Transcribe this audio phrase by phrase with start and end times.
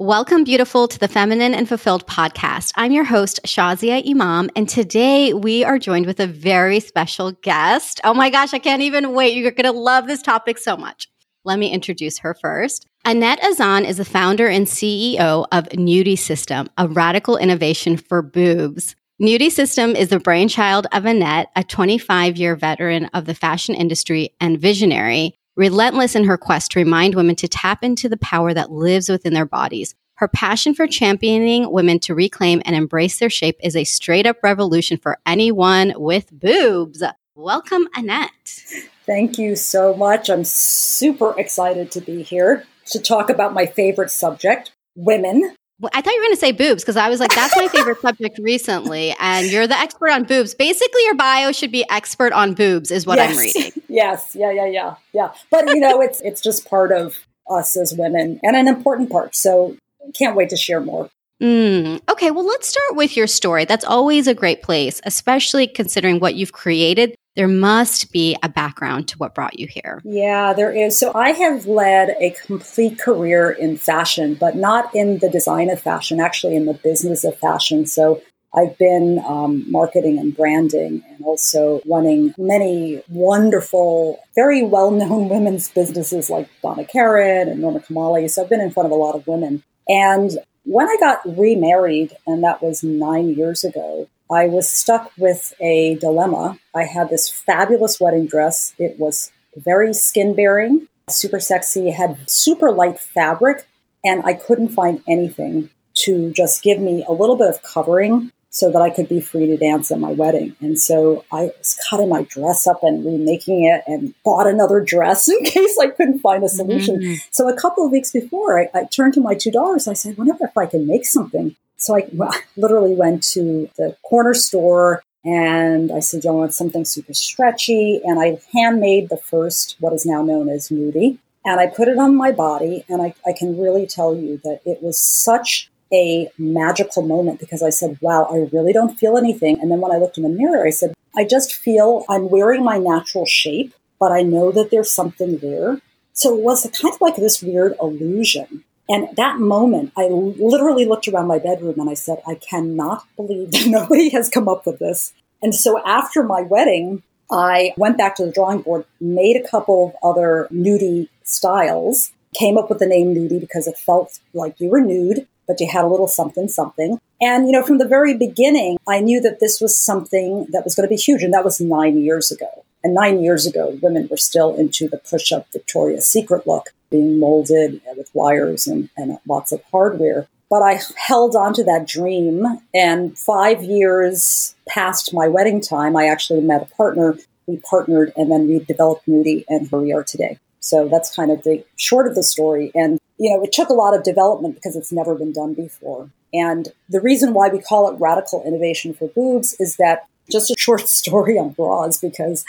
[0.00, 2.70] Welcome, beautiful, to the Feminine and Fulfilled podcast.
[2.76, 8.00] I'm your host, Shazia Imam, and today we are joined with a very special guest.
[8.04, 9.36] Oh my gosh, I can't even wait.
[9.36, 11.08] You're going to love this topic so much.
[11.44, 12.86] Let me introduce her first.
[13.04, 18.94] Annette Azan is the founder and CEO of Nuudii System, a radical innovation for boobs.
[19.20, 24.30] Nuudii System is the brainchild of Annette, a 25 year veteran of the fashion industry
[24.40, 28.70] and visionary relentless in her quest to remind women to tap into the power that
[28.70, 29.96] lives within their bodies.
[30.14, 34.36] Her passion for championing women to reclaim and embrace their shape is a straight up
[34.42, 37.02] revolution for anyone with boobs.
[37.34, 38.62] Welcome, Annette.
[39.04, 40.30] Thank you so much.
[40.30, 45.56] I'm super excited to be here to talk about my favorite subject, women.
[45.92, 48.00] I thought you were going to say boobs because I was like, that's my favorite
[48.00, 49.14] subject recently.
[49.20, 50.54] And you're the expert on boobs.
[50.54, 53.30] Basically, your bio should be expert on boobs, is what yes.
[53.30, 53.82] I'm reading.
[53.88, 54.34] yes.
[54.34, 54.50] Yeah.
[54.50, 54.66] Yeah.
[54.66, 54.94] Yeah.
[55.12, 55.32] Yeah.
[55.50, 57.18] But, you know, it's, it's just part of
[57.48, 59.36] us as women and an important part.
[59.36, 59.76] So
[60.14, 61.10] can't wait to share more.
[61.40, 63.64] Mm, okay, well, let's start with your story.
[63.64, 69.06] That's always a great place, especially considering what you've created there must be a background
[69.06, 70.02] to what brought you here.
[70.04, 70.98] Yeah, there is.
[70.98, 75.80] So I have led a complete career in fashion, but not in the design of
[75.80, 77.86] fashion, actually in the business of fashion.
[77.86, 78.20] So
[78.52, 85.70] I've been um, marketing and branding and also running many wonderful, very well known women's
[85.70, 88.28] businesses like Donna Karan and Norma Kamali.
[88.28, 89.62] So I've been in front of a lot of women.
[89.86, 90.32] And
[90.64, 95.96] when I got remarried, and that was nine years ago, I was stuck with a
[95.96, 96.58] dilemma.
[96.74, 98.74] I had this fabulous wedding dress.
[98.78, 103.66] It was very skin bearing, super sexy, had super light fabric,
[104.04, 108.70] and I couldn't find anything to just give me a little bit of covering so
[108.72, 110.56] that I could be free to dance at my wedding.
[110.60, 115.28] And so I was cutting my dress up and remaking it and bought another dress
[115.28, 116.96] in case I couldn't find a solution.
[116.96, 117.14] Mm-hmm.
[117.30, 119.86] So a couple of weeks before, I, I turned to my two daughters.
[119.86, 121.56] I said, wonder if I can make something.
[121.76, 122.08] So I
[122.56, 128.00] literally went to the corner store and I said, I want something super stretchy.
[128.04, 131.18] And I handmade the first, what is now known as nuudii.
[131.44, 132.84] And I put it on my body.
[132.88, 137.62] And I, I can really tell you that it was such a magical moment because
[137.62, 139.60] I said, wow, I really don't feel anything.
[139.60, 142.62] And then when I looked in the mirror, I said, I just feel I'm wearing
[142.64, 145.80] my natural shape, but I know that there's something there.
[146.12, 148.64] So it was kind of like this weird illusion.
[148.88, 153.52] And that moment, I literally looked around my bedroom and I said, I cannot believe
[153.52, 155.12] that nobody has come up with this.
[155.42, 159.88] And so after my wedding, I went back to the drawing board, made a couple
[159.88, 164.70] of other nuudii styles, came up with the name nuudii because it felt like you
[164.70, 167.00] were nude, but you had a little something, something.
[167.20, 170.76] And, you know, from the very beginning, I knew that this was something that was
[170.76, 171.24] going to be huge.
[171.24, 172.64] And that was nine years ago.
[172.84, 177.18] And nine years ago, women were still into the push up Victoria's Secret look being
[177.18, 180.28] molded with wires and, and lots of hardware.
[180.48, 182.46] But I held on to that dream.
[182.72, 187.18] And five years past my wedding time, I actually met a partner.
[187.46, 190.38] We partnered and then we developed Nuudii, and here we are today.
[190.60, 192.70] So that's kind of the short of the story.
[192.74, 196.10] And, you know, it took a lot of development because it's never been done before.
[196.32, 200.54] And the reason why we call it radical innovation for boobs is that just a
[200.58, 202.44] short story on bras because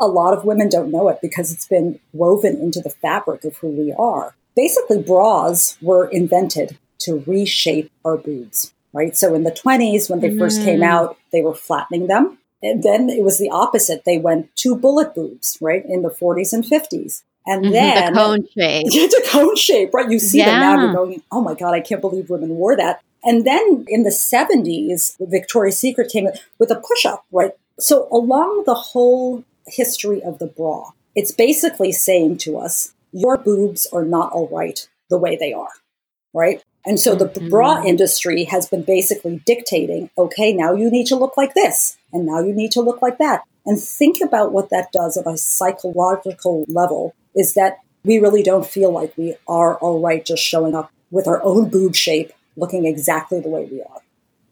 [0.00, 3.56] a lot of women don't know it because it's been woven into the fabric of
[3.58, 4.34] who we are.
[4.54, 9.16] Basically, bras were invented to reshape our boobs, right?
[9.16, 10.38] So in the 20s, when they mm.
[10.38, 10.86] first came mm.
[10.86, 12.38] out, they were flattening them.
[12.62, 14.04] And then it was the opposite.
[14.04, 15.84] They went to bullet boobs, right?
[15.86, 17.22] In the 40s and 50s.
[17.48, 18.86] And mm-hmm, then the cone shape.
[18.90, 20.10] the cone shape, right?
[20.10, 20.50] You see yeah.
[20.50, 23.00] them now, you're going, oh my God, I can't believe women wore that.
[23.24, 26.28] And then in the 70s, Victoria's Secret came
[26.58, 27.52] with a push up, right?
[27.80, 30.90] So along the whole history of the bra.
[31.14, 35.72] It's basically saying to us, your boobs are not all right the way they are,
[36.34, 36.62] right?
[36.84, 37.48] And so the mm-hmm.
[37.48, 42.26] bra industry has been basically dictating, okay, now you need to look like this, and
[42.26, 43.42] now you need to look like that.
[43.66, 48.66] And think about what that does at a psychological level is that we really don't
[48.66, 52.84] feel like we are all right just showing up with our own boob shape, looking
[52.84, 54.00] exactly the way we are.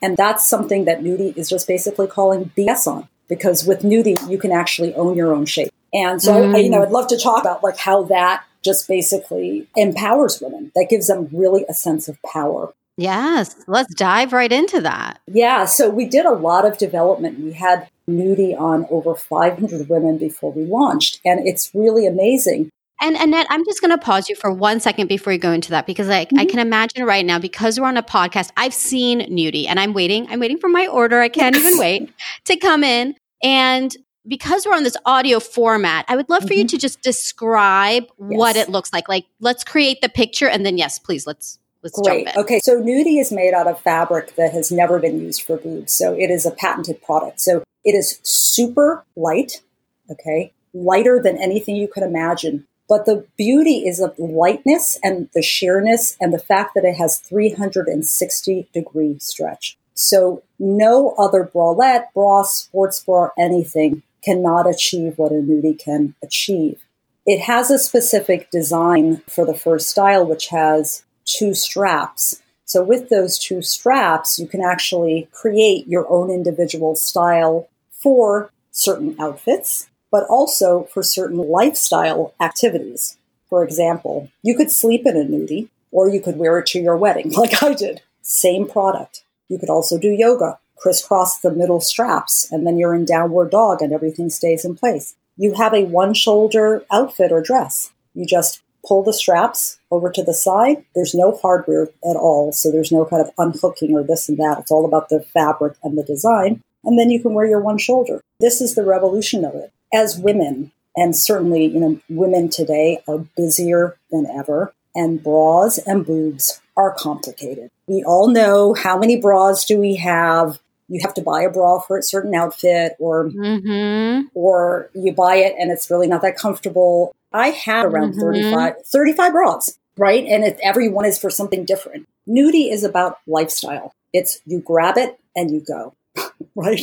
[0.00, 4.38] And that's something that Nuudii is just basically calling BS on because with nuudii you
[4.38, 5.70] can actually own your own shape.
[5.92, 6.54] And so, mm.
[6.54, 10.72] I, you know, I'd love to talk about like how that just basically empowers women.
[10.74, 12.74] That gives them really a sense of power.
[12.98, 15.20] Yes, let's dive right into that.
[15.26, 17.38] Yeah, so we did a lot of development.
[17.38, 22.70] We had Nuudii on over 500 women before we launched, and it's really amazing
[23.00, 25.70] and Annette, I'm just going to pause you for one second before you go into
[25.70, 26.38] that because I, mm-hmm.
[26.38, 29.93] I can imagine right now because we're on a podcast, I've seen Nuudii and I'm
[29.93, 30.26] waiting.
[30.28, 31.20] I'm waiting for my order.
[31.20, 32.12] I can't even wait
[32.44, 33.14] to come in.
[33.43, 33.94] And
[34.26, 36.60] because we're on this audio format, I would love for mm-hmm.
[36.60, 38.10] you to just describe yes.
[38.19, 39.08] what it looks like.
[39.08, 42.37] Like, let's create the picture and then, yes, please, let's Let's Great.
[42.37, 45.92] Okay, so Nuudii is made out of fabric that has never been used for boobs.
[45.92, 47.40] So it is a patented product.
[47.40, 49.62] So it is super light,
[50.10, 52.66] okay, lighter than anything you could imagine.
[52.88, 57.18] But the beauty is of lightness and the sheerness and the fact that it has
[57.18, 59.76] 360 degree stretch.
[59.94, 66.84] So no other bralette, bra, sports bra, anything cannot achieve what a nuudii can achieve.
[67.24, 72.42] It has a specific design for the first style, which has two straps.
[72.64, 79.16] So with those two straps, you can actually create your own individual style for certain
[79.18, 83.18] outfits, but also for certain lifestyle activities.
[83.50, 86.96] For example, you could sleep in a nuudii or you could wear it to your
[86.96, 88.00] wedding like I did.
[88.22, 89.24] Same product.
[89.50, 93.82] You could also do yoga, crisscross the middle straps, and then you're in downward dog
[93.82, 95.16] and everything stays in place.
[95.36, 97.90] You have a one shoulder outfit or dress.
[98.14, 100.82] You just pull the straps over to the side.
[100.94, 104.60] There's no hardware at all, so there's no kind of unhooking or this and that.
[104.60, 106.62] It's all about the fabric and the design.
[106.84, 108.22] And then you can wear your one shoulder.
[108.40, 109.72] This is the revolution of it.
[109.94, 116.04] As women, and certainly, you know, women today are busier than ever, and bras and
[116.06, 117.70] boobs are complicated.
[117.86, 120.58] We all know how many bras do we have.
[120.88, 124.26] You have to buy a bra for a certain outfit, or Mm-hmm.
[124.34, 127.14] or you buy it and it's really not that comfortable.
[127.32, 128.20] I had around Mhm.
[128.20, 130.24] 35, 35 bras, right?
[130.26, 132.06] And it, every one is for something different.
[132.28, 133.92] Nuudii is about lifestyle.
[134.12, 135.94] It's you grab it and you go,
[136.54, 136.80] right?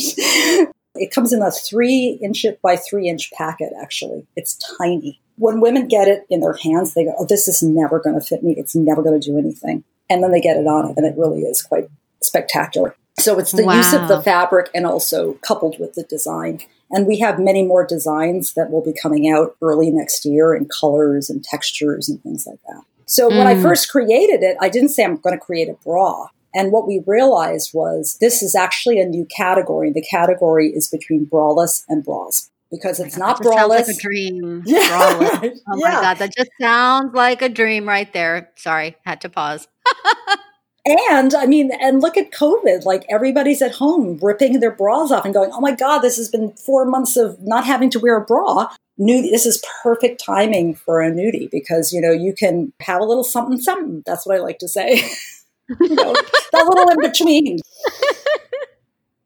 [0.96, 4.28] It comes in a three inch by three inch packet, actually.
[4.36, 5.20] It's tiny.
[5.38, 8.26] When women get it in their hands, they go, Oh, this is never going to
[8.26, 8.54] fit me.
[8.58, 9.84] It's never going to do anything.
[10.10, 11.90] And then they get it on it, and it really is quite
[12.22, 12.96] spectacular.
[13.20, 16.60] So it's the use of the fabric and also coupled with the design.
[16.92, 20.68] And we have many more designs that will be coming out early next year in
[20.68, 22.84] colors and textures and things like that.
[23.06, 23.62] So when I Mm.
[23.62, 26.28] first created it, I didn't say I'm going to create a bra.
[26.54, 29.92] And what we realized was this is actually a new category.
[29.92, 33.88] The category is between braless and bras because it's oh not that just sounds braless.
[33.88, 34.64] like a dream.
[34.68, 34.80] Yeah.
[34.88, 35.58] Braless.
[35.68, 35.90] Oh Yeah.
[35.96, 38.50] my god, that just sounds like a dream right there.
[38.56, 39.68] Sorry, had to pause.
[40.86, 42.84] And I mean, and look at COVID.
[42.84, 46.28] Like everybody's at home ripping their bras off and going, oh my God, this has
[46.28, 48.68] been four months of not having to wear a bra.
[49.00, 53.06] Nuudii, this is perfect timing for a nuudii because, you know, you can have a
[53.06, 54.04] little something, something.
[54.06, 55.02] That's what I like to say.
[55.70, 56.14] Know,
[56.52, 57.60] that little in between.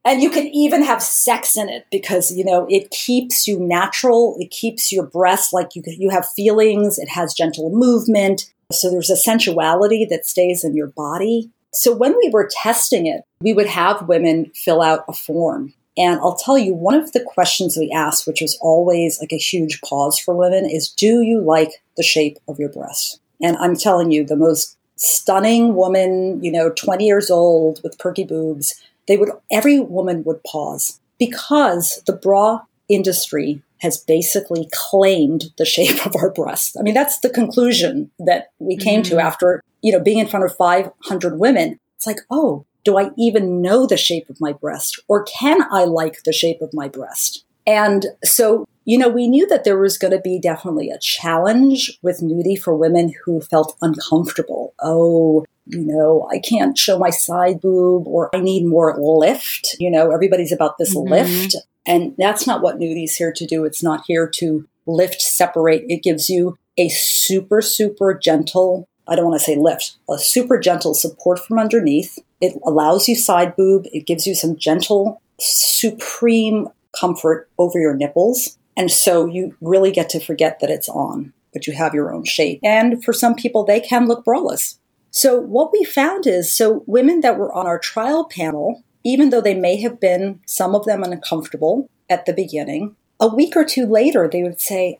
[0.07, 4.37] And you can even have sex in it because you know it keeps you natural.
[4.39, 6.97] It keeps your breasts like you you have feelings.
[6.97, 11.51] It has gentle movement, so there's a sensuality that stays in your body.
[11.73, 16.21] So when we were testing it, we would have women fill out a form, and
[16.21, 19.81] I'll tell you one of the questions we asked, which was always like a huge
[19.81, 23.19] pause for women, is Do you like the shape of your breasts?
[23.41, 28.23] And I'm telling you, the most stunning woman, you know, 20 years old with perky
[28.23, 35.65] boobs they would every woman would pause because the bra industry has basically claimed the
[35.65, 36.75] shape of our breasts.
[36.77, 39.21] I mean, that's the conclusion that we came to Mhm.
[39.21, 41.79] after, you know, being in front of 500 women.
[41.95, 45.83] It's like, oh, do I even know the shape of my breast or can I
[45.85, 47.43] like the shape of my breast?
[47.65, 51.99] And so, you know, we knew that there was going to be definitely a challenge
[52.01, 54.73] with nuudii for women who felt uncomfortable.
[54.81, 59.75] Oh, you know, I can't show my side boob or I need more lift.
[59.77, 61.09] You know, everybody's about this Mhm.
[61.09, 61.55] lift.
[61.85, 63.65] And that's not what Nuudii's here to do.
[63.65, 65.83] It's not here to lift, separate.
[65.89, 70.57] It gives you a super, super gentle, I don't want to say lift, a super
[70.57, 72.19] gentle support from underneath.
[72.39, 73.85] It allows you side boob.
[73.91, 78.56] It gives you some gentle, supreme comfort over your nipples.
[78.77, 82.23] And so you really get to forget that it's on, but you have your own
[82.23, 82.59] shape.
[82.63, 84.77] And for some people, they can look braless.
[85.11, 89.41] So what we found is so women that were on our trial panel, even though
[89.41, 93.85] they may have been some of them uncomfortable at the beginning, a week or two
[93.87, 94.99] later they would say,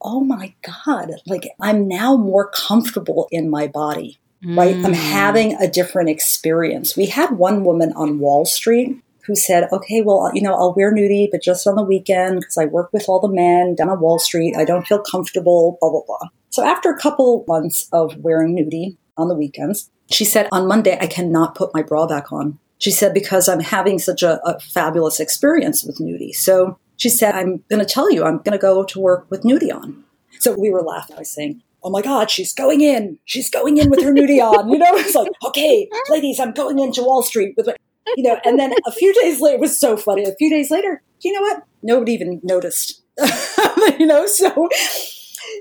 [0.00, 4.74] "Oh my god, like I'm now more comfortable in my body." Right?
[4.76, 5.12] I'm Mm.
[5.12, 6.96] having a different experience.
[6.96, 8.96] We had one woman on Wall Street
[9.30, 12.58] who said, "Okay, well, you know, I'll wear nuudii, but just on the weekend because
[12.58, 14.56] I work with all the men down on Wall Street.
[14.56, 18.96] I don't feel comfortable, blah blah blah." So after a couple months of wearing nuudii
[19.16, 22.90] on the weekends, she said, "On Monday, I cannot put my bra back on." She
[22.90, 27.62] said, "Because I'm having such a, a fabulous experience with nuudii." So she said, "I'm
[27.70, 30.02] going to tell you, I'm going to go to work with nuudii on."
[30.40, 31.14] So we were laughing.
[31.14, 33.20] I was saying, "Oh my God, she's going in!
[33.26, 36.80] She's going in with her nuudii on!" You know, it's like, "Okay, ladies, I'm going
[36.80, 37.76] into Wall Street with." My,
[38.16, 40.24] you know, and then a few days later, it was so funny.
[40.24, 41.64] A few days later, you know what?
[41.82, 43.02] Nobody even noticed.
[43.98, 44.68] you know, so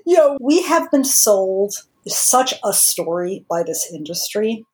[0.06, 1.74] you know, we have been sold
[2.08, 4.66] such a story by this industry.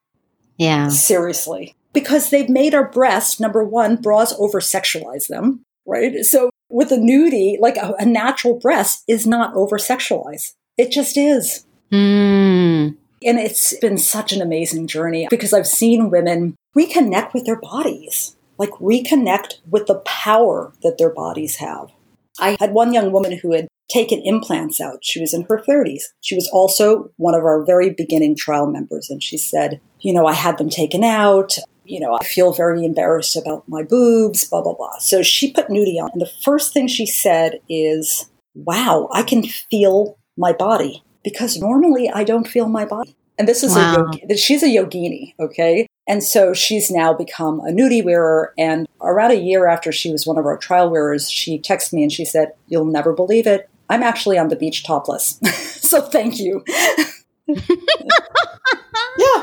[0.58, 0.88] Yeah.
[0.90, 1.76] Seriously.
[1.94, 6.24] Because they've made our breasts, number one, bras over sexualize them, right?
[6.26, 10.54] So with a nuudii, like a, a natural breast is not over sexualized.
[10.78, 11.66] It just is.
[11.92, 12.98] Mm.
[13.24, 18.36] And it's been such an amazing journey because I've seen women reconnect with their bodies,
[18.58, 21.92] like reconnect with the power that their bodies have.
[22.40, 25.00] I had one young woman who had taken implants out.
[25.04, 26.04] She was in her 30s.
[26.22, 29.10] She was also one of our very beginning trial members.
[29.10, 31.58] And she said, You know, I had them taken out.
[31.86, 34.98] You know, I feel very embarrassed about my boobs, blah, blah, blah.
[35.00, 36.10] So she put nuudii on.
[36.14, 42.10] And the first thing she said is, Wow, I can feel my body because normally
[42.10, 43.16] I don't feel my body.
[43.38, 43.96] And this is wow.
[43.96, 45.88] a yogi, she's a yogini, okay?
[46.08, 48.54] And so she's now become a nuudii wearer.
[48.58, 52.04] And around a year after she was one of our trial wearers, she texted me
[52.04, 53.70] and she said, You'll never believe it.
[53.90, 55.40] I'm actually on the beach topless.
[55.82, 56.64] so thank you.
[57.48, 57.56] yeah.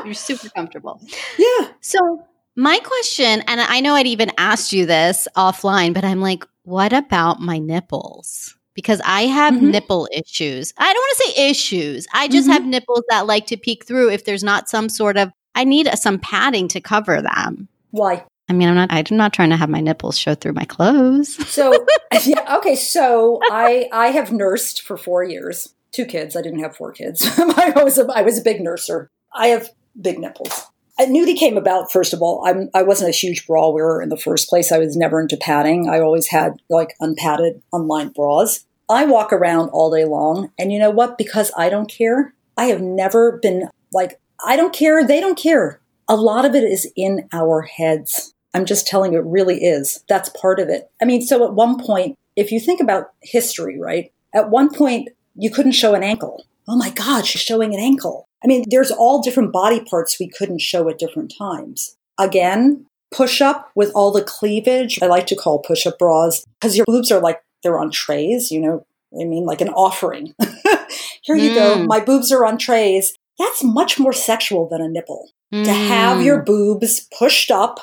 [0.05, 1.01] You're super comfortable.
[1.37, 1.69] Yeah.
[1.81, 6.45] So, my question, and I know I'd even asked you this offline, but I'm like,
[6.63, 8.55] what about my nipples?
[8.75, 9.71] Because I have mm-hmm.
[9.71, 10.73] nipple issues.
[10.77, 12.07] I don't want to say issues.
[12.13, 12.53] I just mm-hmm.
[12.53, 15.89] have nipples that like to peek through if there's not some sort of, I need
[15.97, 17.67] some padding to cover them.
[17.91, 18.25] Why?
[18.49, 18.91] I mean, I'm not.
[18.91, 21.37] I'm not trying to have my nipples show through my clothes.
[21.53, 21.85] So,
[22.23, 22.75] yeah, okay.
[22.75, 26.35] So, I I have nursed for four years, two kids.
[26.35, 27.25] I didn't have four kids.
[27.37, 29.07] I was a, I was a big nurser.
[29.33, 29.69] I have
[29.99, 30.67] big nipples.
[30.99, 32.43] nuudii came about first of all.
[32.45, 34.71] I'm I wasn't a huge bra wearer in the first place.
[34.71, 35.87] I was never into padding.
[35.87, 38.65] I always had like unpadded, unlined bras.
[38.89, 41.17] I walk around all day long, and you know what?
[41.17, 42.33] Because I don't care.
[42.57, 45.05] I have never been like I don't care.
[45.05, 45.79] They don't care.
[46.07, 50.03] A lot of it is in our heads I'm just telling you, it really is.
[50.07, 50.89] That's part of it.
[51.01, 54.11] I mean, so at one point, if you think about history, right?
[54.33, 56.45] At one point, you couldn't show an ankle.
[56.67, 58.27] Oh my God, she's showing an ankle.
[58.43, 61.97] I mean, there's all different body parts we couldn't show at different times.
[62.19, 65.01] Again, push up with all the cleavage.
[65.01, 68.51] I like to call push up bras because your boobs are like they're on trays,
[68.51, 68.85] you know,
[69.19, 70.35] I mean, like an offering.
[71.21, 71.55] Here you mm.
[71.55, 71.85] go.
[71.85, 73.13] My boobs are on trays.
[73.39, 75.31] That's much more sexual than a nipple.
[75.53, 75.65] Mm.
[75.65, 76.45] To have your mm.
[76.45, 77.79] boobs pushed up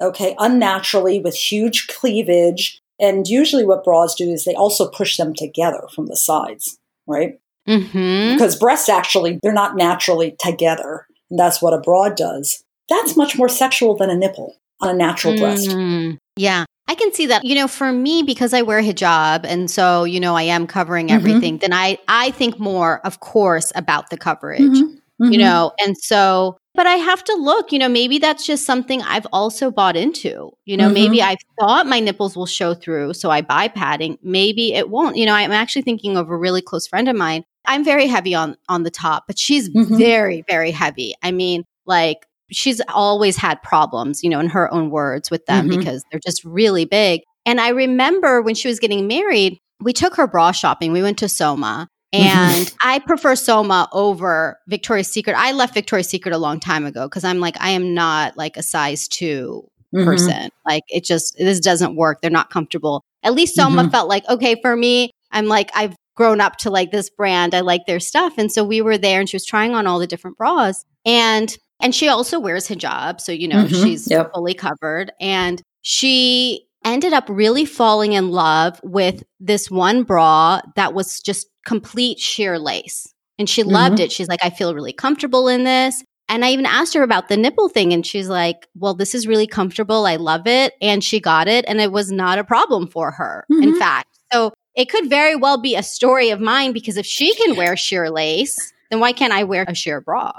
[0.00, 2.80] okay, unnaturally with huge cleavage.
[2.98, 7.38] And usually what bras do is they also push them together from the sides, right?
[7.68, 8.34] Mm-hmm.
[8.34, 11.06] Because breasts actually, they're not naturally together.
[11.30, 12.64] And that's what a bra does.
[12.88, 16.08] That's much more sexual than a nipple on a natural mm-hmm.
[16.08, 16.18] breast.
[16.36, 16.64] Yeah.
[16.90, 17.44] I can see that.
[17.44, 21.06] You know, for me, because I wear hijab and so, you know, I am covering
[21.06, 21.16] mm-hmm.
[21.16, 21.70] everything, mm-hmm.
[21.70, 24.60] then I, I think more, of course, about the coverage.
[24.62, 24.96] Mm-hmm.
[25.22, 25.38] You mm-hmm.
[25.38, 29.26] know, and so but I have to look, you know, maybe that's just something I've
[29.32, 30.50] also bought into.
[30.64, 30.94] You know, mm-hmm.
[30.94, 34.18] maybe I thought my nipples will show through, so I buy padding.
[34.22, 35.16] Maybe it won't.
[35.16, 37.44] You know, I'm actually thinking of a really close friend of mine.
[37.66, 39.96] I'm very heavy on on the top, but she's mm-hmm.
[39.96, 41.14] very very heavy.
[41.22, 45.68] I mean, like she's always had problems, you know, in her own words with them
[45.68, 45.78] mm-hmm.
[45.78, 47.22] because they're just really big.
[47.46, 50.92] And I remember when she was getting married, we took her bra shopping.
[50.92, 52.24] We went to Soma Mm-hmm.
[52.26, 55.36] And I prefer Soma over Victoria's Secret.
[55.36, 58.56] I left Victoria's Secret a long time ago because I'm like, I am not like
[58.56, 59.64] a size 2
[59.94, 60.04] mm-hmm.
[60.04, 60.50] person.
[60.66, 62.20] Like it just, this doesn't work.
[62.20, 63.04] They're not comfortable.
[63.22, 63.90] At least Soma mm-hmm.
[63.90, 67.54] felt like, okay, for me, I'm like, I've grown up to like this brand.
[67.54, 68.34] I like their stuff.
[68.38, 70.84] And so we were there and she was trying on all the different bras.
[71.06, 73.20] And and she also wears hijab.
[73.20, 73.82] So, you know, mm-hmm.
[73.82, 74.32] she's yep.
[74.34, 75.12] fully covered.
[75.20, 81.48] And she ended up really falling in love with this one bra that was just
[81.66, 83.12] complete sheer lace.
[83.38, 83.72] And she mm-hmm.
[83.72, 84.12] loved it.
[84.12, 86.02] She's like, I feel really comfortable in this.
[86.28, 89.26] And I even asked her about the nipple thing, and she's like, Well, this is
[89.26, 90.06] really comfortable.
[90.06, 90.74] I love it.
[90.80, 93.64] And she got it, and it was not a problem for her, mm-hmm.
[93.64, 94.16] in fact.
[94.32, 97.76] So it could very well be a story of mine because if she can wear
[97.76, 100.30] sheer lace, then why can't I wear a sheer bra?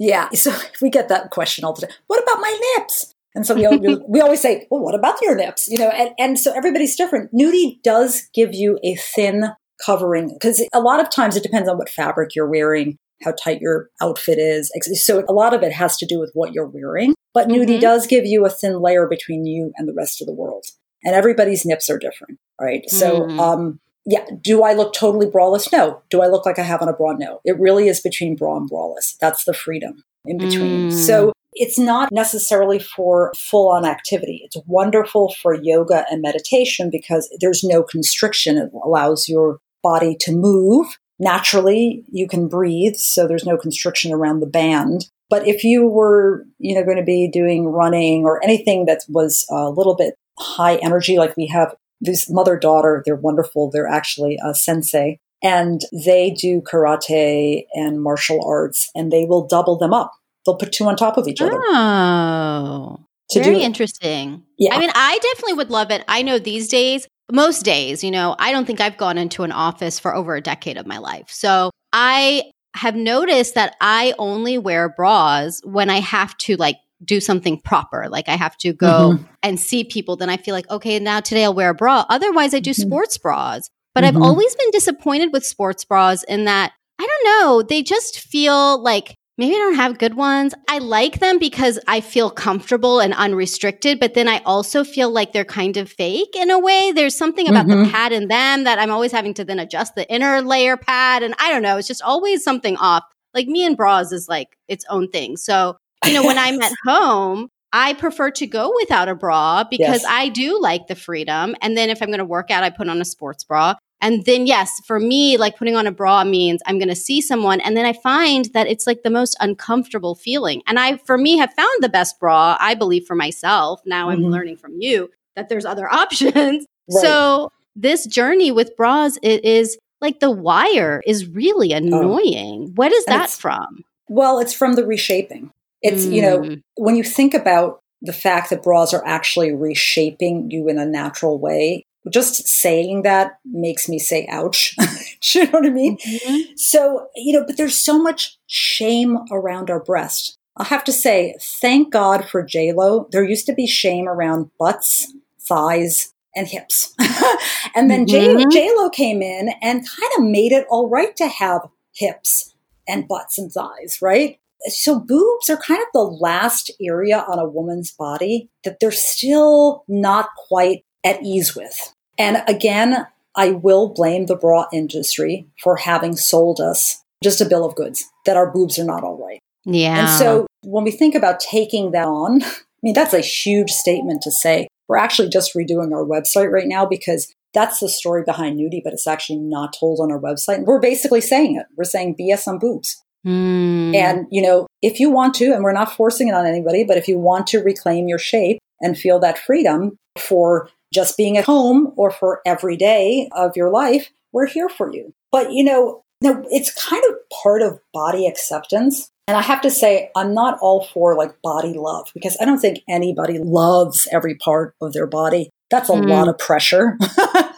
[0.00, 0.28] Yeah.
[0.34, 1.96] So we get that question all the time.
[2.08, 3.14] What about my nips?
[3.34, 5.68] And so we, we always say, well, what about your nips?
[5.68, 7.32] You know, and, and so everybody's different.
[7.32, 9.52] Nuudii does give you a thin
[9.84, 13.60] covering because a lot of times it depends on what fabric you're wearing, how tight
[13.60, 14.72] your outfit is.
[14.94, 17.14] So a lot of it has to do with what you're wearing.
[17.32, 17.62] But mm-hmm.
[17.62, 20.64] nuudii does give you a thin layer between you and the rest of the world.
[21.04, 22.82] And everybody's nips are different, right?
[22.82, 22.96] Mm-hmm.
[22.96, 25.70] So, um, yeah, do I look totally braless?
[25.72, 26.02] No.
[26.10, 27.12] Do I look like I have on a bra?
[27.12, 27.40] No.
[27.44, 29.16] It really is between bra and braless.
[29.20, 30.90] That's the freedom in between.
[30.90, 30.92] Mm.
[30.92, 34.42] So it's not necessarily for full on activity.
[34.44, 38.56] It's wonderful for yoga and meditation because there's no constriction.
[38.56, 40.86] It allows your body to move.
[41.18, 45.06] Naturally, you can breathe, so there's no constriction around the band.
[45.28, 49.46] But if you were, you know, going to be doing running or anything that was
[49.50, 53.70] a little bit high energy, like we have this mother daughter, they're wonderful.
[53.70, 55.18] They're actually a sensei.
[55.42, 60.12] and they do karate and martial arts and they will double them up.
[60.44, 61.58] They'll put two on top of each other.
[61.58, 62.98] Oh.
[63.32, 64.42] Very do, interesting.
[64.58, 64.74] Yeah.
[64.74, 66.04] I mean, I definitely would love it.
[66.08, 69.52] I know these days, most days, you know, I don't think I've gone into an
[69.52, 71.26] office for over a decade of my life.
[71.28, 77.20] So I have noticed that I only wear bras when I have to like do
[77.20, 78.08] something proper.
[78.08, 79.24] Like I have to go mm-hmm.
[79.42, 80.16] and see people.
[80.16, 82.04] Then I feel like, okay, now today I'll wear a bra.
[82.08, 82.88] Otherwise, I do mm-hmm.
[82.88, 83.68] sports bras.
[83.94, 84.16] But mm-hmm.
[84.16, 88.82] I've always been disappointed with sports bras in that I don't know, they just feel
[88.82, 90.52] like maybe I don't have good ones.
[90.68, 95.32] I like them because I feel comfortable and unrestricted, but then I also feel like
[95.32, 96.92] they're kind of fake in a way.
[96.92, 97.84] There's something about mm-hmm.
[97.84, 101.22] the pad in them that I'm always having to then adjust the inner layer pad.
[101.22, 103.04] And I don't know, it's just always something off.
[103.32, 105.38] Like me and bras is like its own thing.
[105.38, 110.02] So, you know, when I'm at home, I prefer to go without a bra because
[110.02, 110.04] yes.
[110.08, 111.54] I do like the freedom.
[111.60, 113.74] And then if I'm going to work out, I put on a sports bra.
[114.02, 117.20] And then, yes, for me, like putting on a bra means I'm going to see
[117.20, 117.60] someone.
[117.60, 120.62] And then I find that it's like the most uncomfortable feeling.
[120.66, 123.82] And I, for me, have found the best bra, I believe, for myself.
[123.84, 124.24] Now mm-hmm.
[124.24, 126.66] I'm learning from you that there's other options.
[126.90, 127.02] Right.
[127.02, 131.76] So, this journey with bras, it is like the wire is really oh.
[131.76, 132.68] annoying.
[132.68, 132.72] Oh.
[132.74, 133.84] What is that from?
[134.08, 135.52] Well, it's from the reshaping.
[135.82, 136.12] It's, mm.
[136.12, 136.62] you know, mm.
[136.76, 141.38] when you think about the fact that bras are actually reshaping you in a natural
[141.38, 144.74] way, just saying that makes me say ouch
[145.34, 146.56] you know what i mean mm-hmm.
[146.56, 151.34] so you know but there's so much shame around our breast i have to say
[151.40, 156.94] thank god for j-lo there used to be shame around butts thighs and hips
[157.74, 158.48] and then mm-hmm.
[158.48, 162.54] j-lo came in and kind of made it all right to have hips
[162.88, 167.48] and butts and thighs right so boobs are kind of the last area on a
[167.48, 171.94] woman's body that they're still not quite at ease with.
[172.18, 177.64] And again, I will blame the bra industry for having sold us just a bill
[177.64, 179.40] of goods that our boobs are not all right.
[179.64, 180.00] Yeah.
[180.00, 182.52] And so when we think about taking that on, I
[182.82, 184.68] mean, that's a huge statement to say.
[184.88, 188.92] We're actually just redoing our website right now because that's the story behind Nuudii, but
[188.92, 190.64] it's actually not told on our website.
[190.64, 191.66] We're basically saying it.
[191.76, 193.02] We're saying BS on boobs.
[193.26, 193.94] Mm.
[193.94, 196.96] And, you know, if you want to, and we're not forcing it on anybody, but
[196.96, 201.44] if you want to reclaim your shape and feel that freedom for just being at
[201.44, 205.12] home or for every day of your life, we're here for you.
[205.30, 209.10] But, you know, no, it's kind of part of body acceptance.
[209.28, 212.58] And I have to say, I'm not all for like body love because I don't
[212.58, 215.50] think anybody loves every part of their body.
[215.70, 216.08] That's a mm.
[216.08, 216.98] lot of pressure.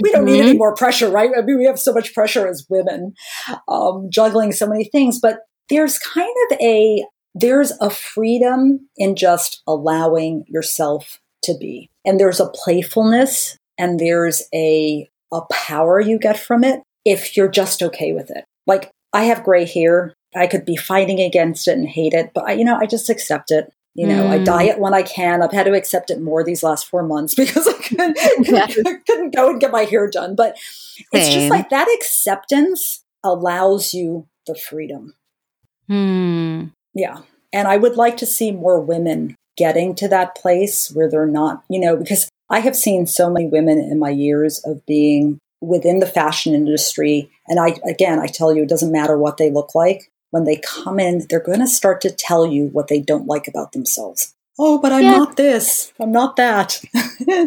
[0.00, 0.58] we don't need any mm-hmm.
[0.58, 1.30] more pressure, right?
[1.36, 3.14] I mean, we have so much pressure as women,
[3.68, 5.20] um, juggling so many things.
[5.20, 7.04] But there's kind of a
[7.34, 11.90] there's a freedom in just allowing yourself to be.
[12.04, 17.48] And there's a playfulness and there's a, a power you get from it if you're
[17.48, 18.44] just okay with it.
[18.66, 20.14] Like I have gray hair.
[20.36, 23.08] I could be fighting against it and hate it, but I, you know, I just
[23.08, 23.72] accept it.
[23.94, 24.30] You know, mm.
[24.30, 25.40] I diet when I can.
[25.40, 28.66] I've had to accept it more these last four months because I couldn't, yeah.
[29.06, 30.34] couldn't go and get my hair done.
[30.34, 31.04] But Same.
[31.12, 35.14] it's just like that acceptance allows you the freedom.
[35.88, 36.66] Hmm.
[36.94, 37.22] Yeah.
[37.52, 41.62] And I would like to see more women getting to that place where they're not,
[41.68, 46.00] you know, because I have seen so many women in my years of being within
[46.00, 47.30] the fashion industry.
[47.46, 50.10] And I, again, I tell you, it doesn't matter what they look like.
[50.34, 53.46] When they come in, they're going to start to tell you what they don't like
[53.46, 54.34] about themselves.
[54.58, 55.16] Oh, but I'm yeah.
[55.16, 55.92] not this.
[56.00, 56.82] I'm not that.
[57.20, 57.46] yeah,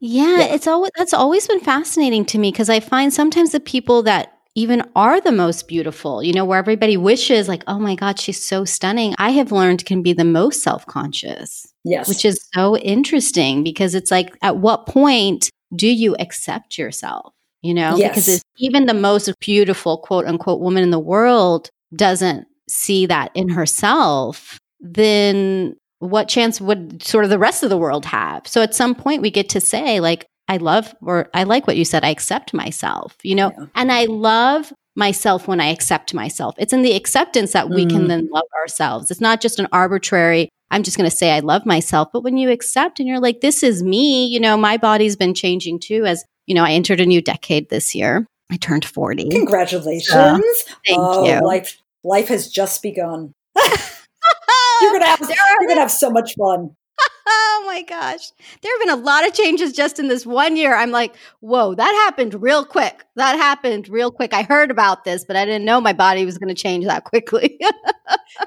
[0.00, 4.02] yeah, it's always that's always been fascinating to me because I find sometimes the people
[4.04, 8.18] that even are the most beautiful, you know, where everybody wishes, like, oh my God,
[8.18, 11.70] she's so stunning, I have learned can be the most self conscious.
[11.84, 12.08] Yes.
[12.08, 17.34] Which is so interesting because it's like, at what point do you accept yourself?
[17.60, 18.14] You know, yes.
[18.14, 23.48] because even the most beautiful, quote unquote, woman in the world doesn't see that in
[23.48, 28.46] herself, then what chance would sort of the rest of the world have?
[28.46, 31.76] So at some point, we get to say, like, I love or I like what
[31.76, 32.04] you said.
[32.04, 33.66] I accept myself, you know, yeah.
[33.74, 36.54] and I love myself when I accept myself.
[36.58, 37.90] It's in the acceptance that we mm.
[37.90, 39.10] can then love ourselves.
[39.10, 42.08] It's not just an arbitrary, I'm just going to say I love myself.
[42.12, 45.34] But when you accept and you're like, this is me, you know, my body's been
[45.34, 46.06] changing too.
[46.06, 48.26] As you know, I entered a new decade this year.
[48.50, 49.28] I turned 40.
[49.28, 50.08] Congratulations.
[50.08, 50.40] So,
[50.86, 51.40] thank oh, you.
[51.44, 53.34] Life, life has just begun.
[53.56, 56.74] you're to have, you're to have so much fun
[57.26, 58.30] oh my gosh.
[58.62, 60.74] There have been a lot of changes just in this one year.
[60.74, 63.04] I'm like, whoa, that happened real quick.
[63.16, 64.34] That happened real quick.
[64.34, 67.04] I heard about this, but I didn't know my body was going to change that
[67.04, 67.58] quickly.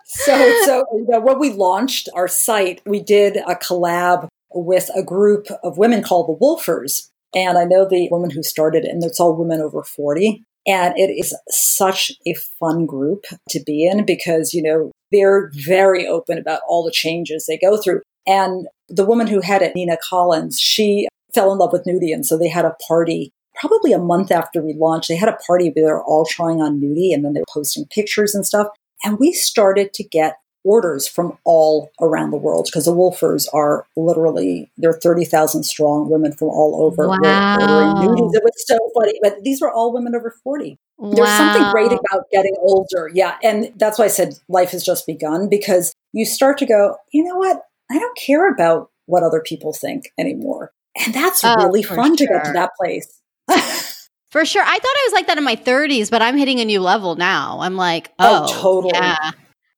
[0.06, 5.04] so, so you know, when we launched our site, we did a collab with a
[5.04, 7.10] group of women called the Woolfers.
[7.34, 10.46] And I know the woman who started it, and it's all women over 40.
[10.67, 16.08] And it is such a fun group to be in because, you know, they're very
[16.08, 18.01] open about all the changes they go through.
[18.25, 22.13] And the woman who had it, Nina Collins, she fell in love with Nuudii.
[22.13, 25.08] And so they had a party probably a month after we launched.
[25.08, 27.54] They had a party where they were all trying on Nuudii and then they were
[27.54, 28.67] posting pictures and stuff.
[29.04, 33.86] And we started to get orders from all around the world because the Woolfers are
[33.95, 37.08] literally they're thirty thousand strong women from all over.
[37.08, 38.01] Wow.
[38.01, 40.78] It was so funny, but these were all women over forty.
[40.97, 41.12] Wow.
[41.12, 45.06] There's something great about getting older, yeah, and that's why I said life has just
[45.06, 47.62] begun because you start to go, you know what?
[47.89, 52.28] I don't care about what other people think anymore, and that's oh, really fun sure.
[52.28, 53.21] to get to that place.
[54.32, 54.63] For sure.
[54.63, 57.15] I thought I was like that in my 30s, but I'm hitting a new level
[57.15, 57.60] now.
[57.62, 58.91] I'm like, oh, oh totally.
[58.93, 59.32] Yeah.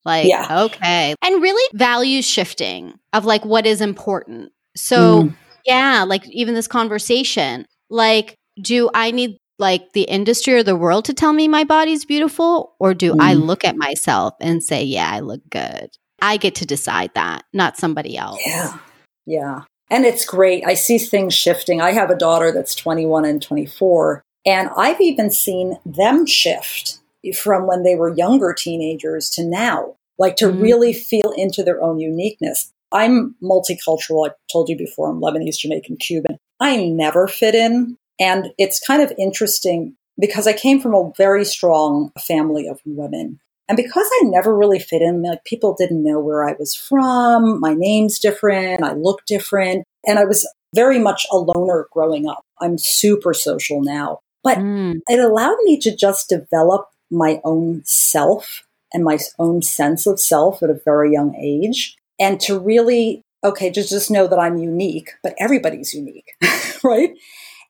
[0.04, 0.64] Like, yeah.
[0.64, 1.14] okay.
[1.22, 4.52] And really value shifting of like what is important.
[4.76, 5.34] So, mm.
[5.66, 11.04] yeah, like even this conversation, like, do I need like the industry or the world
[11.06, 12.74] to tell me my body's beautiful?
[12.78, 13.20] Or do mm.
[13.20, 15.90] I look at myself and say, yeah, I look good?
[16.20, 18.40] I get to decide that, not somebody else.
[18.44, 18.78] Yeah.
[19.26, 19.62] Yeah.
[19.90, 20.64] And it's great.
[20.66, 21.80] I see things shifting.
[21.80, 26.98] I have a daughter that's 21 and 24, and I've even seen them shift
[27.36, 30.60] from when they were younger teenagers to now like to mm-hmm.
[30.60, 32.72] really feel into their own uniqueness.
[32.92, 34.28] I'm multicultural.
[34.28, 36.38] I told you before, I'm Lebanese, Jamaican, Cuban.
[36.60, 37.96] I never fit in.
[38.18, 43.38] And it's kind of interesting because I came from a very strong family of women.
[43.68, 47.60] And because I never really fit in, like people didn't know where I was from,
[47.60, 49.84] my name's different, I look different.
[50.06, 52.42] And I was very much a loner growing up.
[52.60, 54.20] I'm super social now.
[54.42, 55.00] But mm.
[55.08, 60.62] it allowed me to just develop my own self and my own sense of self
[60.62, 61.96] at a very young age.
[62.18, 66.32] And to really, okay, just, just know that I'm unique, but everybody's unique,
[66.84, 67.10] right?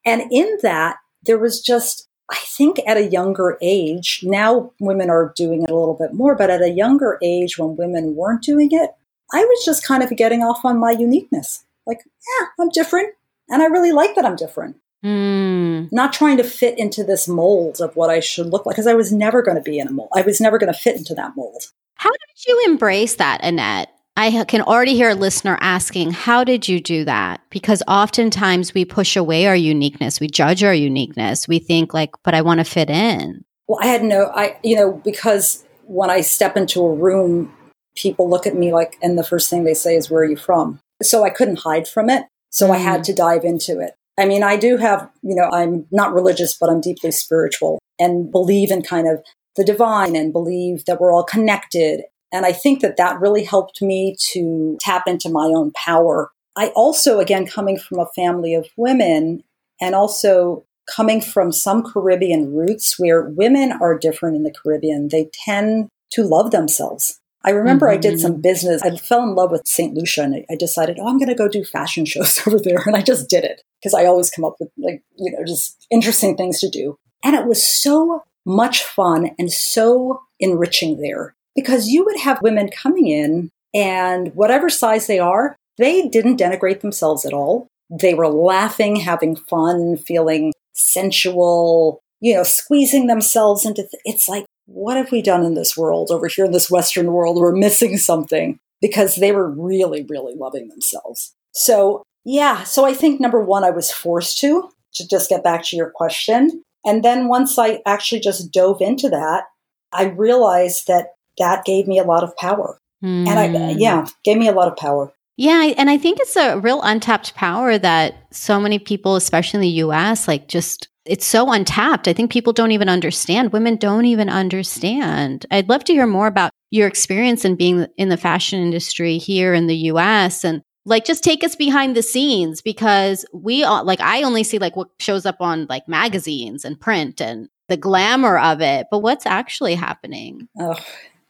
[0.07, 5.33] And in that, there was just, I think at a younger age, now women are
[5.37, 8.68] doing it a little bit more, but at a younger age when women weren't doing
[8.72, 8.90] it,
[9.33, 11.64] I was just kind of getting off on my uniqueness.
[11.87, 13.14] Like, yeah, I'm different.
[13.48, 14.77] And I really like that I'm different.
[15.04, 15.92] Mm.
[15.92, 18.94] Not trying to fit into this mold of what I should look like, because I
[18.94, 20.11] was never going to be in a mold.
[20.14, 21.64] I was never going to fit into that mold.
[21.94, 23.90] How did you embrace that, Annette?
[24.16, 27.40] I can already hear a listener asking, How did you do that?
[27.50, 32.34] Because oftentimes we push away our uniqueness, we judge our uniqueness, we think, like, but
[32.34, 33.44] I want to fit in.
[33.68, 37.54] Well, I had no, I, you know, because when I step into a room,
[37.94, 40.37] people look at me like, and the first thing they say is, Where are you
[40.37, 40.80] from?
[41.00, 42.24] So I couldn't hide from it.
[42.50, 42.74] So mm.
[42.74, 43.04] I had mm.
[43.04, 43.94] to dive into it.
[44.18, 48.31] I mean, I do have, you know, I'm not religious, but I'm deeply spiritual and
[48.31, 49.22] believe in kind of
[49.57, 52.02] the divine and believe that we're all connected.
[52.33, 56.31] And I think that that really helped me to tap into my own power.
[56.57, 59.44] I also, again, coming from a family of women
[59.81, 65.31] and also coming from some Caribbean roots where women are different in the Caribbean, they
[65.44, 67.20] tend to love themselves.
[67.44, 67.94] I remember mm-hmm.
[67.94, 68.40] I did some mm-hmm.
[68.42, 68.83] business.
[68.83, 69.94] I fell in love with St.
[69.94, 72.83] Lucia and I decided, oh, I'm going to go do fashion shows over there.
[72.87, 75.87] And I just did it because I always come up with like, you know, just
[75.90, 76.98] interesting things to do.
[77.24, 82.70] And it was so much fun and so enriching there because you would have women
[82.70, 87.68] coming in and whatever size they are, they didn't denigrate themselves at all.
[87.90, 94.44] They were laughing, having fun, feeling sensual, you know, squeezing themselves into th- it's like
[94.68, 97.37] what have we done in this world over here in this Western world?
[97.37, 101.35] We're missing something because they were really, really loving themselves.
[101.52, 105.64] So, yeah, so I think number one, I was forced to, to just get back
[105.64, 106.62] to your question.
[106.85, 109.44] And then once I actually just dove into that,
[109.92, 112.78] I realized that that gave me a lot of power.
[113.02, 113.26] Mm.
[113.26, 113.78] And I, hmm.
[113.78, 115.12] yeah, gave me a lot of power.
[115.38, 119.62] Yeah, and I think it's a real untapped power that so many people, especially in
[119.62, 122.09] the US, like just it's so untapped.
[122.09, 123.53] I think people don't even understand.
[123.53, 125.46] Women don't even understand.
[125.51, 129.55] I'd love to hear more about your experience in being in the fashion industry here
[129.55, 134.01] in the US and like just take us behind the scenes because we all like
[134.01, 138.38] I only see like what shows up on like magazines and print and the glamour
[138.38, 140.48] of it, but what's actually happening?
[140.59, 140.77] Oh,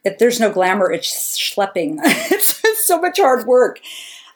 [0.03, 1.97] if there's no glamour, it's schlepping.
[2.03, 3.79] it's so much hard work.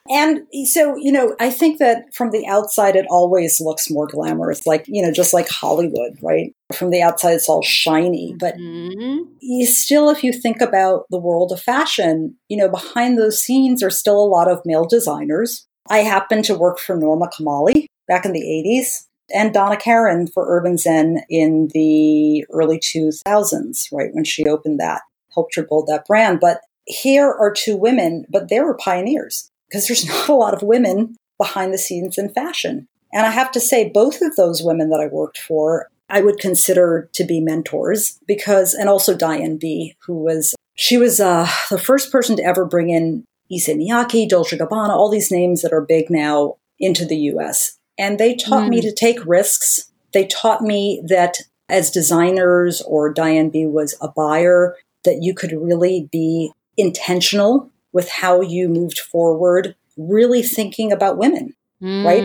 [0.10, 4.65] And so, you know, I think that from the outside, it always looks more glamorous,
[4.65, 6.54] like, you know, just like Hollywood, right?
[6.73, 8.36] From the outside, it's all shiny.
[8.38, 9.32] But mm-hmm.
[9.39, 13.82] you still, if you think about the world of fashion, you know, behind those scenes
[13.82, 15.65] are still a lot of male designers.
[15.89, 20.45] I happened to work for Norma Kamali back in the 80s and Donna Karan for
[20.47, 24.10] Urban Zen in the early 2000s, right?
[24.13, 25.02] When she opened that,
[25.33, 26.39] helped her build that brand.
[26.39, 30.63] But here are two women, but they were pioneers because there's not a lot of
[30.63, 32.87] women behind the scenes in fashion.
[33.11, 36.39] And I have to say, both of those women that I worked for, I would
[36.39, 41.77] consider to be mentors because, and also Diane B, who was, she was uh, the
[41.77, 45.81] first person to ever bring in Issey Miyake, Dolce Gabbana, all these names that are
[45.81, 47.77] big now into the US.
[47.97, 48.69] And they taught mm.
[48.69, 49.91] me to take risks.
[50.11, 51.37] They taught me that
[51.69, 58.09] as designers or Diane B was a buyer, that you could really be intentional with
[58.09, 62.05] how you moved forward, really thinking about women, mm.
[62.05, 62.23] right?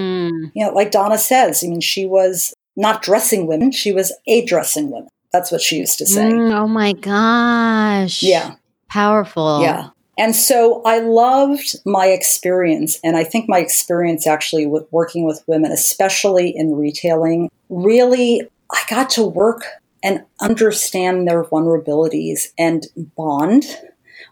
[0.55, 4.45] You know, like Donna says, I mean, she was not dressing women, she was a
[4.45, 5.09] dressing women.
[5.33, 6.23] That's what she used to say.
[6.23, 8.23] Mm, oh my gosh.
[8.23, 8.55] Yeah.
[8.89, 9.61] Powerful.
[9.61, 9.91] Yeah.
[10.17, 12.99] And so I loved my experience.
[13.05, 18.83] And I think my experience actually with working with women, especially in retailing, really, I
[18.89, 19.65] got to work
[20.03, 23.65] and understand their vulnerabilities and bond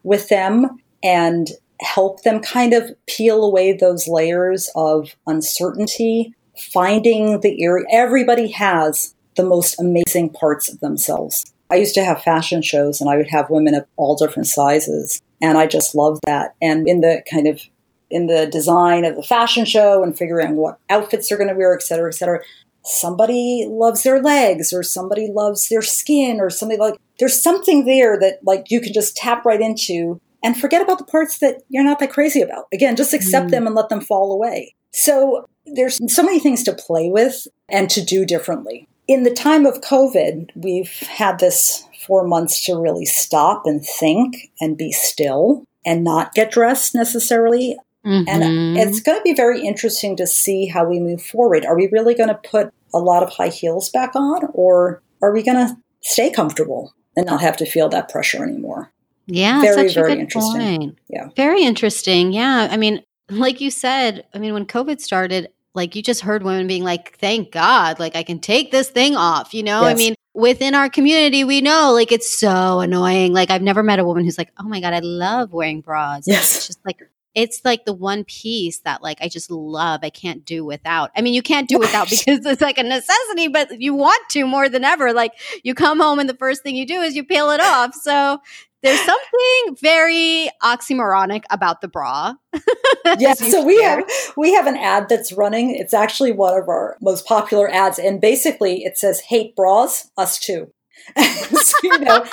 [0.02, 1.50] with them and
[1.81, 6.35] help them kind of peel away those layers of uncertainty,
[6.72, 7.85] finding the area.
[7.92, 11.52] Everybody has the most amazing parts of themselves.
[11.70, 15.20] I used to have fashion shows and I would have women of all different sizes.
[15.42, 16.55] And I just love that.
[16.62, 17.61] And in the kind of
[18.09, 21.74] in the design of the fashion show and figuring what outfits they're going to wear,
[21.74, 22.40] et cetera, et cetera.
[22.87, 28.18] Somebody loves their legs or somebody loves their skin or something like there's something there
[28.18, 31.85] that like you can just tap right into and forget about the parts that you're
[31.85, 32.66] not that crazy about.
[32.72, 33.51] Again, just accept mm.
[33.51, 34.75] them and let them fall away.
[34.92, 38.87] So there's so many things to play with and to do differently.
[39.09, 44.51] In the time of COVID, we've had this four months to really stop and think
[44.61, 47.77] and be still and not get dressed necessarily.
[48.05, 48.29] Mm-hmm.
[48.29, 51.66] And it's going to be very interesting to see how we move forward.
[51.66, 55.33] Are we really going to put a lot of high heels back on, or are
[55.33, 58.92] we going to stay comfortable and not have to feel that pressure anymore?
[59.27, 60.79] Yeah, very, such very a good interesting.
[60.79, 60.99] Point.
[61.09, 61.29] Yeah.
[61.37, 62.33] Very interesting.
[62.33, 62.68] Yeah.
[62.70, 66.66] I mean, like you said, I mean, when COVID started, like you just heard women
[66.66, 69.83] being like, thank God, like I can take this thing off, you know?
[69.83, 69.90] Yes.
[69.90, 73.33] I mean, within our community, we know like it's so annoying.
[73.33, 76.25] Like I've never met a woman who's like, oh my God, I love wearing bras.
[76.27, 76.57] Yes.
[76.57, 76.99] It's just like,
[77.37, 80.01] it's like the one piece that like I just love.
[80.03, 81.11] I can't do without.
[81.14, 84.46] I mean, you can't do without because it's like a necessity, but you want to
[84.46, 85.12] more than ever.
[85.12, 87.94] Like you come home and the first thing you do is you peel it off.
[87.94, 88.40] So
[88.83, 92.35] there's something very oxymoronic about the bra.
[93.18, 94.05] yes, so we have
[94.37, 95.75] we have an ad that's running.
[95.75, 100.38] It's actually one of our most popular ads, and basically it says "Hate bras, us
[100.38, 100.72] too."
[101.18, 102.25] so, you know,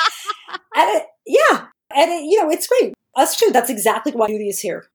[0.75, 2.93] and it, yeah, and it, you know it's great.
[3.15, 3.49] Us too.
[3.51, 4.87] That's exactly why Nuudii is here.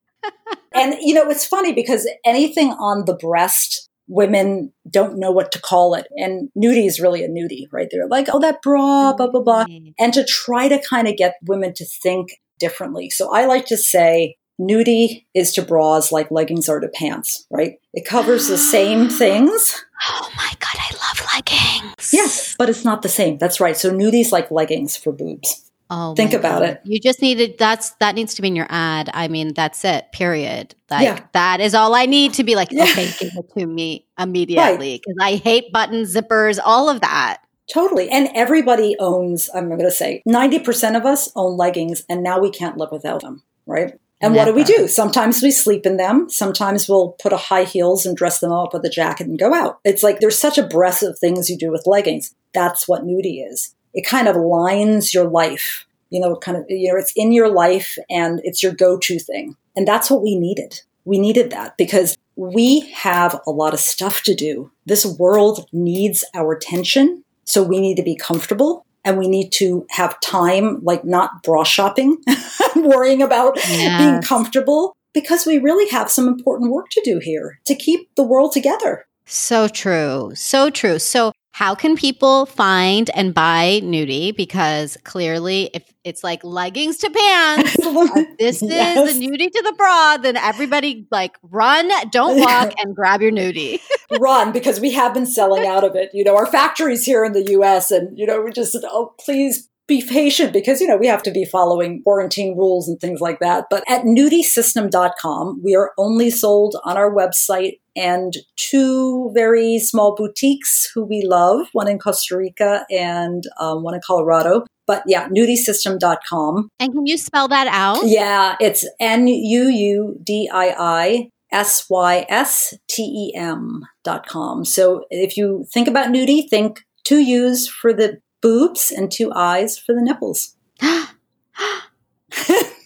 [0.74, 5.60] And you know it's funny because anything on the breast women don't know what to
[5.60, 6.06] call it.
[6.16, 7.88] And nuudii is really a nuudii, right?
[7.90, 9.66] They're like, oh, that bra, blah, blah, blah.
[9.98, 13.10] And to try to kind of get women to think differently.
[13.10, 17.74] So I like to say, nuudii is to bras like leggings are to pants, right?
[17.92, 19.84] It covers the same things.
[20.08, 22.12] Oh my God, I love leggings.
[22.12, 23.38] Yes, but it's not the same.
[23.38, 23.76] That's right.
[23.76, 25.67] So nuudii's like leggings for boobs.
[25.90, 26.68] Oh, think about God.
[26.68, 26.80] it.
[26.84, 29.10] You just needed that's that needs to be in your ad.
[29.14, 30.12] I mean, that's it.
[30.12, 30.74] Period.
[30.90, 31.20] Like yeah.
[31.32, 32.84] that is all I need to be like, yeah.
[32.84, 35.34] okay, give it to me immediately because right.
[35.34, 37.38] I hate buttons, zippers, all of that.
[37.72, 38.08] Totally.
[38.10, 42.50] And everybody owns, I'm going to say 90% of us own leggings and now we
[42.50, 43.92] can't live without them, right?
[44.20, 44.52] And Never.
[44.52, 44.88] what do we do?
[44.88, 46.28] Sometimes we sleep in them.
[46.28, 49.54] Sometimes we'll put a high heels and dress them up with a jacket and go
[49.54, 49.78] out.
[49.84, 52.34] It's like there's such a breadth of things you do with leggings.
[52.52, 55.86] That's what nuudii is it kind of lines your life.
[56.10, 59.18] You know, kind of, you know, it's in your life and it's your go to
[59.18, 59.56] thing.
[59.76, 60.80] And that's what we needed.
[61.04, 64.70] We needed that because we have a lot of stuff to do.
[64.86, 67.24] This world needs our attention.
[67.44, 71.64] So we need to be comfortable and we need to have time, like not bra
[71.64, 72.18] shopping,
[72.76, 74.02] worrying about yes.
[74.02, 78.22] being comfortable because we really have some important work to do here to keep the
[78.22, 79.06] world together.
[79.28, 80.32] So true.
[80.34, 80.98] So true.
[80.98, 84.34] So how can people find and buy nuudii?
[84.34, 88.96] Because clearly, if it's like leggings to pants, uh, this yes.
[89.10, 93.32] is the nuudii to the bra, then everybody like run, don't walk, and grab your
[93.32, 93.80] nuudii.
[94.20, 96.10] run because we have been selling out of it.
[96.14, 99.68] You know, our factories here in the US, and you know, we just oh please
[99.88, 103.40] be patient because, you know, we have to be following quarantine rules and things like
[103.40, 103.64] that.
[103.70, 110.88] But at nuudiisystem.com, we are only sold on our website and two very small boutiques
[110.94, 114.64] who we love, one in Costa Rica and um, one in Colorado.
[114.86, 116.68] But yeah, nuudiisystem.com.
[116.78, 118.06] And can you spell that out?
[118.06, 124.26] Yeah, it's N U U D I I S Y S T E M dot
[124.26, 124.64] com.
[124.64, 129.78] So if you think about nuudii, think two U's for the boobs and two eyes
[129.78, 130.56] for the nipples.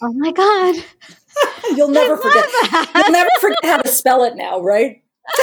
[0.03, 0.77] oh my God.
[1.77, 2.45] You'll never forget.
[2.45, 3.03] That.
[3.07, 5.03] You'll never forget how to spell it now, right?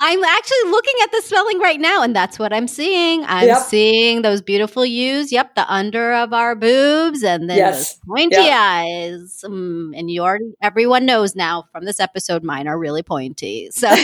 [0.00, 3.22] I'm actually looking at the spelling right now, and that's what I'm seeing.
[3.24, 3.62] I'm yep.
[3.62, 5.30] seeing those beautiful U's.
[5.30, 7.94] Yep, the under of our boobs, and then yes.
[7.94, 8.58] those pointy yep.
[8.58, 9.44] eyes.
[9.44, 13.68] Um, and you already, everyone knows now from this episode, mine are really pointy.
[13.70, 13.88] So.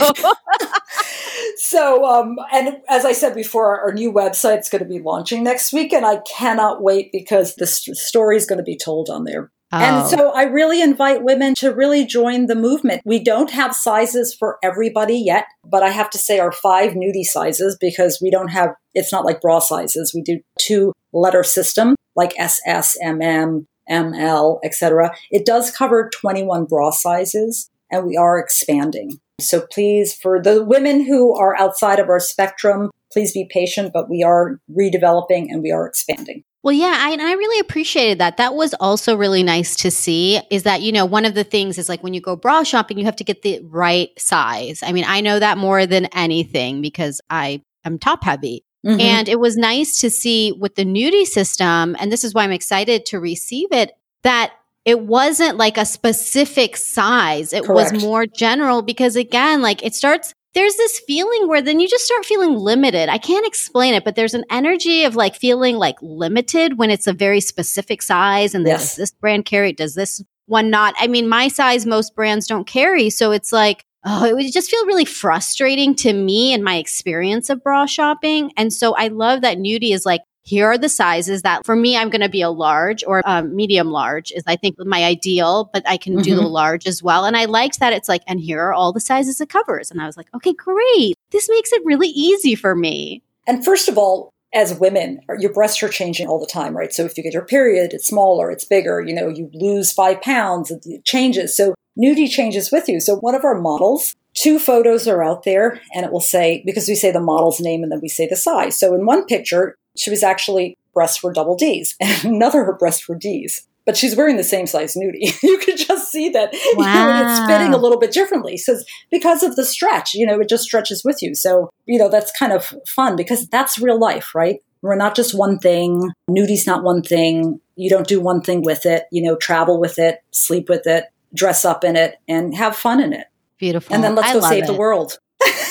[1.61, 5.75] so, um, and as I said before, our new website's going to be launching next
[5.75, 9.25] week, and I cannot wait because the st- story is going to be told on
[9.25, 9.53] there.
[9.71, 9.77] Oh.
[9.77, 13.03] And so I really invite women to really join the movement.
[13.05, 17.25] We don't have sizes for everybody yet, but I have to say our five nuudii
[17.25, 20.15] sizes because we don't have, it's not like bra sizes.
[20.15, 25.15] We do two letter system like SS, MM, ML, etc.
[25.31, 29.21] It does cover 21 bra sizes and we are expanding.
[29.41, 34.09] So please, for the women who are outside of our spectrum, please be patient, but
[34.09, 36.45] we are redeveloping and we are expanding.
[36.63, 38.37] Well, yeah, I, and I really appreciated that.
[38.37, 40.41] That was also really nice to see.
[40.51, 42.99] Is that, you know, one of the things is like when you go bra shopping,
[42.99, 44.83] you have to get the right size.
[44.83, 48.65] I mean, I know that more than anything because I am top heavy.
[48.85, 49.01] Mm-hmm.
[49.01, 52.53] And it was nice to see with the nuudii system, and this is why I'm
[52.53, 54.53] excited to receive it, that
[54.85, 57.53] it wasn't like a specific size.
[57.53, 57.93] It Correct.
[57.93, 62.05] was more general because again, like it starts there's this feeling where then you just
[62.05, 63.09] start feeling limited.
[63.09, 67.07] I can't explain it, but there's an energy of like feeling like limited when it's
[67.07, 68.81] a very specific size and yes.
[68.81, 70.95] does this brand carry does this one not?
[70.99, 74.71] I mean, my size most brands don't carry, so it's like oh, it would just
[74.71, 78.53] feel really frustrating to me and my experience of bra shopping.
[78.57, 81.97] And so I love that Nuudii is like, here are the sizes that for me,
[81.97, 85.71] I'm going to be a large or um, medium large is I think my ideal,
[85.73, 86.23] but I can mm-hmm.
[86.23, 86.51] do the mm-hmm.
[86.51, 87.25] large as well.
[87.25, 89.91] And I liked that it's like, and here are all the sizes it covers.
[89.91, 91.15] And I was like, okay, great.
[91.31, 93.23] This makes it really easy for me.
[93.47, 96.93] And first of all, as women, your breasts are changing all the time, right?
[96.93, 100.21] So if you get your period, it's smaller, it's bigger, you know, you lose five
[100.23, 101.57] pounds, it changes.
[101.57, 102.99] So nudity changes with you.
[102.99, 106.89] So one of our models, two photos are out there and it will say, because
[106.89, 108.79] we say the model's name and then we say the size.
[108.79, 113.09] So in one picture, she was actually breasts were double D's, and another her breasts
[113.09, 113.67] were D's.
[113.87, 115.43] But she's wearing the same size nuudii.
[115.43, 116.87] you could just see that wow.
[116.87, 118.57] you know, it's fitting a little bit differently.
[118.57, 118.77] So
[119.11, 121.35] because of the stretch, you know, it just stretches with you.
[121.35, 124.61] So, you know, that's kind of fun because that's real life, right?
[124.83, 126.11] We're not just one thing.
[126.29, 127.61] Nuudii's not one thing.
[127.77, 129.05] You don't do one thing with it.
[129.11, 133.01] You know, travel with it, sleep with it, dress up in it, and have fun
[133.01, 133.27] in it.
[133.59, 133.95] Beautiful.
[133.95, 134.67] And then let's go save it.
[134.67, 135.19] the world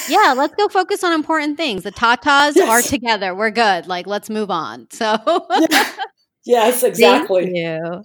[0.09, 1.83] yeah, let's go focus on important things.
[1.83, 2.69] The tatas yes.
[2.69, 3.35] are together.
[3.35, 3.87] We're good.
[3.87, 4.87] Like, let's move on.
[4.91, 5.17] So,
[5.59, 5.91] yeah.
[6.45, 7.43] yes, exactly.
[7.53, 8.03] Thank you.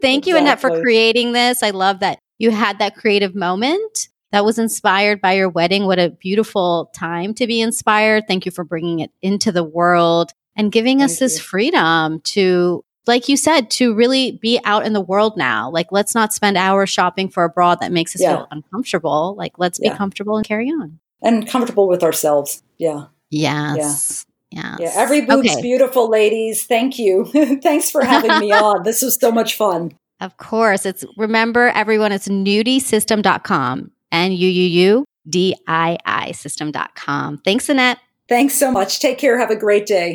[0.00, 0.38] Thank you, exactly.
[0.38, 1.62] Annette, for creating this.
[1.62, 5.86] I love that you had that creative moment that was inspired by your wedding.
[5.86, 8.24] What a beautiful time to be inspired.
[8.26, 11.42] Thank you for bringing it into the world and giving Thank us this you.
[11.42, 15.70] freedom to like you said, to really be out in the world now.
[15.70, 18.36] Like, let's not spend hours shopping for a bra that makes us yeah.
[18.36, 19.34] feel uncomfortable.
[19.36, 19.92] Like, let's yeah.
[19.92, 20.98] be comfortable and carry on.
[21.22, 22.62] And comfortable with ourselves.
[22.78, 23.06] Yeah.
[23.30, 24.26] Yes.
[24.50, 24.76] Yeah.
[24.78, 24.94] Yes.
[24.94, 25.02] Yeah.
[25.02, 25.62] Every boob's okay.
[25.62, 26.64] beautiful, ladies.
[26.64, 27.24] Thank you.
[27.62, 28.82] Thanks for having me on.
[28.84, 29.92] This was so much fun.
[30.20, 30.86] Of course.
[30.86, 33.90] It's remember everyone, it's nuudiisystem.com.
[34.12, 37.38] N U U U D I I system.com.
[37.38, 37.98] Thanks, Annette.
[38.28, 39.00] Thanks so much.
[39.00, 39.38] Take care.
[39.38, 40.14] Have a great day.